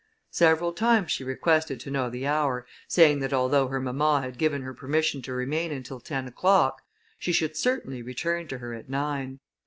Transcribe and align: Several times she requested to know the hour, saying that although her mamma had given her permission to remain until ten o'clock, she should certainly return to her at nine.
Several 0.31 0.73
times 0.73 1.11
she 1.11 1.23
requested 1.23 1.79
to 1.81 1.91
know 1.91 2.09
the 2.09 2.25
hour, 2.25 2.65
saying 2.87 3.19
that 3.19 3.33
although 3.33 3.67
her 3.67 3.79
mamma 3.79 4.21
had 4.23 4.39
given 4.39 4.63
her 4.63 4.73
permission 4.73 5.21
to 5.21 5.31
remain 5.31 5.71
until 5.71 5.99
ten 5.99 6.27
o'clock, 6.27 6.81
she 7.19 7.31
should 7.31 7.55
certainly 7.55 8.01
return 8.01 8.47
to 8.47 8.57
her 8.57 8.73
at 8.73 8.89
nine. 8.89 9.41